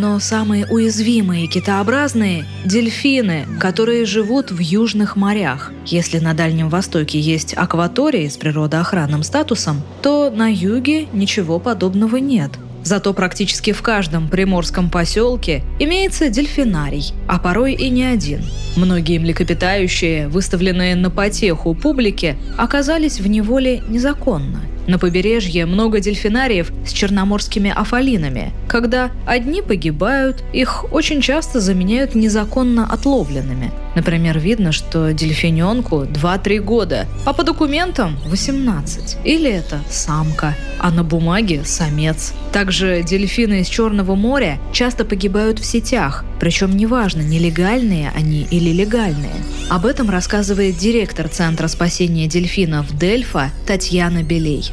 Но 0.00 0.18
самые 0.18 0.66
уязвимые 0.66 1.46
китообразные– 1.46 2.46
дельфины, 2.64 3.46
которые 3.60 4.06
живут 4.06 4.50
в 4.50 4.58
южных 4.58 5.14
морях. 5.14 5.72
Если 5.84 6.20
на 6.20 6.32
Дальнем 6.32 6.70
Востоке 6.70 7.20
есть 7.20 7.52
акватории 7.54 8.26
с 8.26 8.38
природоохранным 8.38 9.22
статусом, 9.22 9.82
то 10.00 10.30
на 10.30 10.50
юге 10.50 11.06
ничего 11.12 11.58
подобного 11.58 12.16
нет– 12.16 12.50
Зато 12.82 13.12
практически 13.12 13.72
в 13.72 13.82
каждом 13.82 14.28
приморском 14.28 14.88
поселке 14.88 15.62
имеется 15.78 16.30
дельфинарий, 16.30 17.12
а 17.28 17.38
порой 17.38 17.74
и 17.74 17.90
не 17.90 18.04
один. 18.04 18.42
Многие 18.74 19.18
млекопитающие, 19.18 20.28
выставленные 20.28 20.96
на 20.96 21.10
потеху 21.10 21.74
публике, 21.74 22.36
оказались 22.56 23.20
в 23.20 23.26
неволе 23.26 23.82
незаконно. 23.88 24.62
На 24.90 24.98
побережье 24.98 25.66
много 25.66 26.00
дельфинариев 26.00 26.72
с 26.84 26.90
черноморскими 26.90 27.70
афалинами. 27.70 28.52
Когда 28.66 29.12
одни 29.24 29.62
погибают, 29.62 30.42
их 30.52 30.92
очень 30.92 31.20
часто 31.20 31.60
заменяют 31.60 32.16
незаконно 32.16 32.92
отловленными. 32.92 33.70
Например, 33.94 34.40
видно, 34.40 34.72
что 34.72 35.12
дельфиненку 35.12 36.06
2-3 36.06 36.58
года, 36.58 37.06
а 37.24 37.32
по 37.32 37.44
документам 37.44 38.18
18. 38.26 39.18
Или 39.24 39.48
это 39.48 39.80
самка, 39.88 40.56
а 40.80 40.90
на 40.90 41.04
бумаге 41.04 41.62
самец. 41.64 42.32
Также 42.52 43.04
дельфины 43.04 43.60
из 43.60 43.68
Черного 43.68 44.16
моря 44.16 44.58
часто 44.72 45.04
погибают 45.04 45.60
в 45.60 45.64
сетях, 45.64 46.24
причем 46.40 46.76
неважно, 46.76 47.20
нелегальные 47.20 48.10
они 48.16 48.44
или 48.50 48.70
легальные. 48.70 49.36
Об 49.68 49.86
этом 49.86 50.10
рассказывает 50.10 50.78
директор 50.78 51.28
Центра 51.28 51.68
спасения 51.68 52.26
дельфинов 52.26 52.96
Дельфа 52.96 53.50
Татьяна 53.68 54.24
Белей. 54.24 54.72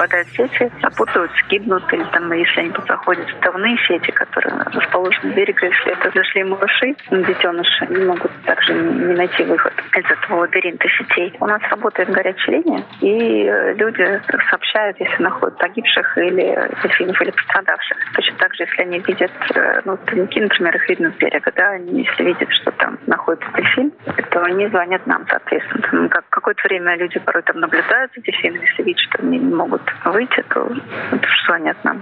попадают 0.00 0.28
сети, 0.28 0.70
запутываются, 0.80 1.36
гибнут, 1.50 1.92
или 1.92 2.04
там, 2.04 2.32
если 2.32 2.60
они 2.60 2.72
заходят 2.88 3.28
в 3.28 3.36
ставные 3.36 3.76
сети, 3.86 4.10
которые 4.12 4.56
расположены 4.72 5.30
у 5.30 5.34
берега, 5.34 5.66
если 5.66 5.92
это 5.92 6.10
зашли 6.14 6.42
малыши, 6.44 6.96
детеныши, 7.10 7.84
они 7.84 8.04
могут 8.04 8.32
также 8.46 8.72
не 8.72 9.14
найти 9.14 9.44
выход 9.44 9.74
из 9.94 10.04
этого 10.10 10.40
лабиринта 10.40 10.88
сетей. 10.88 11.36
У 11.38 11.46
нас 11.46 11.60
работает 11.70 12.08
горячая 12.08 12.56
линия, 12.56 12.82
и 13.02 13.44
э, 13.44 13.74
люди 13.74 14.22
сообщают, 14.48 14.98
если 15.00 15.22
находят 15.22 15.58
погибших 15.58 16.16
или 16.16 16.70
дельфинов, 16.82 17.20
или 17.20 17.30
пострадавших. 17.30 17.98
Точно 18.14 18.36
так 18.38 18.54
же, 18.54 18.62
если 18.62 18.82
они 18.82 18.98
видят, 19.00 19.32
э, 19.54 19.82
ну, 19.84 19.98
тоники, 19.98 20.38
например, 20.38 20.76
их 20.76 20.88
видно 20.88 21.10
с 21.10 21.14
берега, 21.16 21.52
да, 21.54 21.70
они, 21.72 22.04
если 22.04 22.24
видят, 22.24 22.50
что 22.52 22.70
там 22.72 22.98
находится 23.06 23.50
дельфин, 23.54 23.92
то 24.30 24.42
они 24.44 24.66
звонят 24.68 25.06
нам, 25.06 25.26
соответственно. 25.28 26.08
Как 26.08 26.24
какое-то 26.30 26.62
время 26.64 26.96
люди 26.96 27.18
порой 27.18 27.42
там 27.42 27.60
наблюдают 27.60 28.12
за 28.14 28.22
дельфинами, 28.22 28.64
если 28.64 28.82
видят, 28.82 29.00
что 29.02 29.18
они 29.22 29.38
не 29.38 29.54
могут 29.54 29.89
то 30.04 30.68
это 31.12 31.26
звонят 31.46 31.76
нам. 31.84 32.00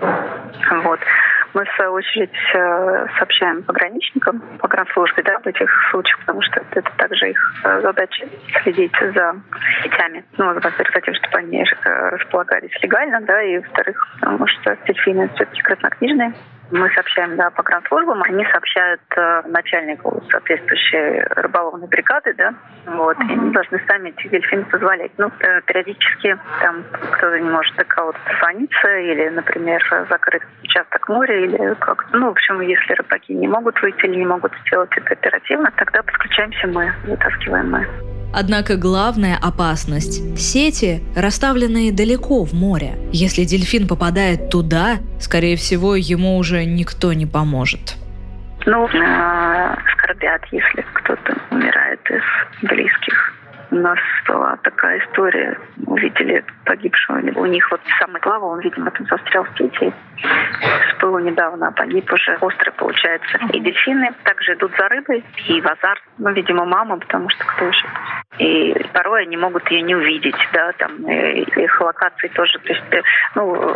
Вот. 0.82 1.00
Мы, 1.54 1.64
в 1.64 1.76
свою 1.76 1.92
очередь, 1.92 2.34
сообщаем 3.18 3.62
пограничникам, 3.62 4.40
погранслужбе, 4.58 5.22
да, 5.22 5.36
об 5.36 5.46
этих 5.46 5.70
случаях, 5.90 6.18
потому 6.20 6.42
что 6.42 6.62
это 6.72 6.90
также 6.96 7.30
их 7.30 7.38
э, 7.64 7.80
задача 7.80 8.28
следить 8.62 8.94
за 9.00 9.36
сетями. 9.82 10.24
Ну, 10.36 10.46
во-первых, 10.52 10.92
за 10.94 11.00
тем, 11.00 11.14
чтобы 11.14 11.38
они 11.38 11.62
э, 11.62 12.08
располагались 12.10 12.70
легально, 12.82 13.20
да, 13.22 13.42
и, 13.42 13.58
во-вторых, 13.58 14.08
потому 14.20 14.46
что 14.46 14.76
дельфины 14.86 15.28
все-таки 15.34 15.62
краснокнижные, 15.62 16.34
мы 16.70 16.90
сообщаем 16.90 17.36
да, 17.36 17.50
по 17.50 17.62
гранд-службам, 17.62 18.22
они 18.22 18.44
сообщают 18.46 19.00
э, 19.16 19.42
начальнику 19.46 20.22
соответствующей 20.30 21.22
рыболовной 21.40 21.88
бригады, 21.88 22.34
да, 22.34 22.54
вот, 22.86 23.16
и 23.20 23.32
они 23.32 23.50
должны 23.50 23.80
сами 23.86 24.10
эти 24.10 24.28
дельфины 24.28 24.64
позволять. 24.64 25.12
Ну, 25.18 25.30
э, 25.40 25.60
периодически 25.62 26.38
там 26.60 26.84
кто-то 27.12 27.38
не 27.40 27.48
может 27.48 27.74
до 27.76 27.84
кого-то 27.84 28.18
дозвониться, 28.26 28.98
или, 28.98 29.28
например, 29.28 29.82
закрыть 30.10 30.42
участок 30.62 31.08
моря, 31.08 31.44
или 31.44 31.74
как 31.74 32.06
ну, 32.12 32.26
в 32.26 32.30
общем, 32.30 32.60
если 32.60 32.94
рыбаки 32.94 33.34
не 33.34 33.48
могут 33.48 33.80
выйти 33.82 34.04
или 34.06 34.16
не 34.16 34.26
могут 34.26 34.52
сделать 34.66 34.90
это 34.96 35.12
оперативно, 35.12 35.70
тогда 35.76 36.02
подключаемся 36.02 36.66
мы, 36.66 36.92
вытаскиваем 37.04 37.70
мы. 37.70 38.17
Однако 38.32 38.76
главная 38.76 39.36
опасность– 39.36 40.38
сети, 40.38 41.02
расставленные 41.16 41.92
далеко 41.92 42.44
в 42.44 42.52
море. 42.52 42.98
Если 43.12 43.44
дельфин 43.44 43.88
попадает 43.88 44.50
туда, 44.50 44.98
скорее 45.18 45.56
всего, 45.56 45.96
ему 45.96 46.36
уже 46.36 46.64
никто 46.64 47.12
не 47.12 47.26
поможет. 47.26 47.96
Ну, 48.66 48.86
э, 48.86 49.76
скорбят, 49.92 50.42
если 50.52 50.84
кто-то 50.94 51.36
умирает 51.50 52.00
из 52.10 52.68
близких. 52.68 53.37
У 53.70 53.76
нас 53.76 53.98
была 54.26 54.56
такая 54.62 54.98
история. 55.00 55.58
Увидели 55.86 56.44
погибшего. 56.64 57.18
У 57.36 57.46
них 57.46 57.70
вот 57.70 57.80
самый 58.00 58.20
глава, 58.20 58.46
он, 58.46 58.60
видимо, 58.60 58.90
там 58.90 59.06
застрял 59.06 59.44
в 59.44 59.58
сети. 59.58 59.92
Всплыл 60.88 61.18
недавно, 61.18 61.72
погиб 61.72 62.10
уже. 62.12 62.36
Острый, 62.40 62.70
получается. 62.72 63.38
И 63.52 63.60
дельфины 63.60 64.10
также 64.24 64.54
идут 64.54 64.72
за 64.76 64.88
рыбой 64.88 65.24
и 65.48 65.60
в 65.60 65.66
азарт. 65.66 66.02
Ну, 66.18 66.32
видимо, 66.32 66.64
мама, 66.64 66.98
потому 66.98 67.28
что 67.30 67.44
кто 67.44 67.66
еще 67.66 67.86
и 68.38 68.74
порой 68.92 69.22
они 69.22 69.36
могут 69.36 69.68
ее 69.70 69.82
не 69.82 69.94
увидеть, 69.94 70.36
да, 70.52 70.72
там 70.72 70.96
их 71.08 71.80
локации 71.80 72.28
тоже, 72.28 72.58
то 72.58 72.72
есть, 72.72 72.84
э, 72.92 73.02
ну, 73.34 73.74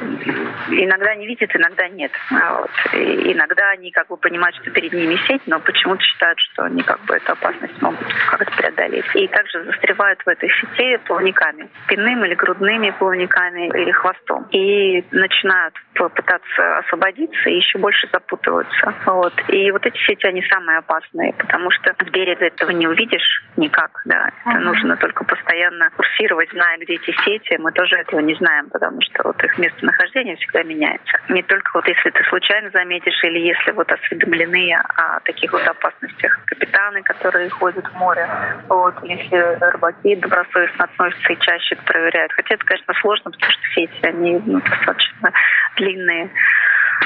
иногда 0.70 1.10
они 1.10 1.26
видят, 1.26 1.54
иногда 1.54 1.88
нет. 1.88 2.12
А 2.30 2.60
вот. 2.60 2.70
И 2.92 3.32
иногда 3.32 3.70
они 3.70 3.90
как 3.90 4.08
бы 4.08 4.16
понимают, 4.16 4.56
что 4.56 4.70
перед 4.70 4.92
ними 4.92 5.16
сеть, 5.26 5.42
но 5.46 5.58
почему-то 5.60 6.02
считают, 6.02 6.38
что 6.38 6.64
они 6.64 6.82
как 6.82 7.00
бы 7.04 7.14
эту 7.14 7.32
опасность 7.32 7.80
могут 7.82 8.06
как-то 8.30 8.50
преодолеть. 8.56 9.04
И 9.14 9.26
также 9.28 9.64
застревают 9.64 10.20
в 10.24 10.28
этой 10.28 10.48
сети 10.50 10.98
плавниками, 11.06 11.68
спинным 11.84 12.24
или 12.24 12.34
грудными 12.34 12.90
плавниками 12.90 13.68
или 13.68 13.90
хвостом. 13.92 14.46
И 14.50 15.04
начинают 15.10 15.74
пытаться 15.94 16.78
освободиться 16.78 17.50
и 17.50 17.56
еще 17.56 17.78
больше 17.78 18.08
запутываются. 18.12 18.94
Вот. 19.06 19.34
И 19.48 19.70
вот 19.70 19.84
эти 19.86 19.98
сети, 19.98 20.26
они 20.26 20.42
самые 20.42 20.78
опасные, 20.78 21.32
потому 21.34 21.70
что 21.70 21.94
с 21.98 22.10
берега 22.10 22.46
этого 22.46 22.70
не 22.70 22.86
увидишь 22.86 23.44
никак, 23.56 24.02
да. 24.04 24.30
Это 24.52 24.60
нужно 24.60 24.96
только 24.96 25.24
постоянно 25.24 25.90
курсировать, 25.96 26.50
зная, 26.50 26.76
где 26.78 26.94
эти 26.94 27.10
сети. 27.24 27.56
Мы 27.58 27.72
тоже 27.72 27.96
этого 27.96 28.20
не 28.20 28.34
знаем, 28.34 28.68
потому 28.68 29.00
что 29.00 29.22
вот 29.24 29.42
их 29.42 29.56
местонахождение 29.58 30.36
всегда 30.36 30.62
меняется. 30.62 31.18
Не 31.30 31.42
только 31.42 31.70
вот 31.74 31.88
если 31.88 32.10
ты 32.10 32.22
случайно 32.24 32.70
заметишь 32.70 33.24
или 33.24 33.38
если 33.38 33.70
вот 33.72 33.90
осведомлены 33.90 34.74
о 34.74 35.20
таких 35.20 35.52
вот 35.52 35.66
опасностях 35.66 36.38
капитаны, 36.44 37.02
которые 37.02 37.48
ходят 37.48 37.86
в 37.86 37.94
море, 37.96 38.28
вот, 38.68 38.94
если 39.04 39.58
рыбаки 39.72 40.16
добросовестно 40.16 40.84
относятся 40.84 41.32
и 41.32 41.40
чаще 41.40 41.76
проверяют. 41.86 42.32
Хотя 42.32 42.54
это, 42.54 42.64
конечно, 42.64 42.94
сложно, 43.00 43.30
потому 43.30 43.52
что 43.52 43.62
сети, 43.74 44.00
они 44.02 44.42
ну, 44.44 44.60
достаточно 44.60 45.32
длинные. 45.76 46.30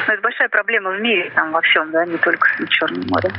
Но 0.08 0.14
это 0.14 0.22
большая 0.22 0.48
проблема 0.48 0.90
в 0.90 1.00
мире, 1.00 1.30
там, 1.34 1.52
во 1.52 1.60
всем, 1.60 1.90
да, 1.92 2.04
не 2.06 2.18
только 2.18 2.48
в 2.58 2.68
Черном 2.68 3.06
море. 3.08 3.30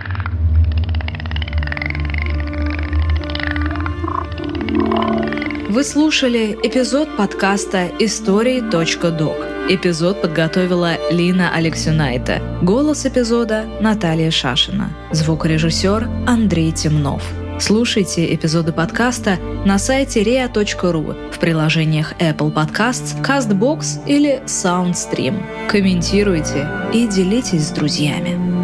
Вы 5.77 5.83
слушали 5.83 6.57
эпизод 6.63 7.15
подкаста 7.15 7.91
«Истории.док». 7.99 9.35
Эпизод 9.69 10.23
подготовила 10.23 10.97
Лина 11.11 11.53
Алексюнайта. 11.53 12.41
Голос 12.63 13.05
эпизода– 13.05 13.63
Наталья 13.79 14.31
Шашина. 14.31 14.89
Звукорежиссер– 15.11 16.09
Андрей 16.27 16.71
Темнов. 16.71 17.21
Слушайте 17.59 18.33
эпизоды 18.33 18.73
подкаста 18.73 19.37
на 19.67 19.77
сайте 19.77 20.23
ria.ru 20.23 21.31
в 21.31 21.37
приложениях 21.37 22.13
Apple 22.13 22.51
Podcasts, 22.51 23.21
CastBox 23.21 24.03
или 24.07 24.41
SoundStream. 24.47 25.39
Комментируйте 25.69 26.67
и 26.91 27.05
делитесь 27.05 27.67
с 27.67 27.69
друзьями. 27.69 28.56